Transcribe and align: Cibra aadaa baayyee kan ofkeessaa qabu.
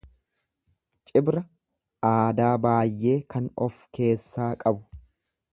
Cibra 1.11 1.43
aadaa 2.11 2.49
baayyee 2.65 3.15
kan 3.35 3.53
ofkeessaa 3.67 4.53
qabu. 4.65 5.03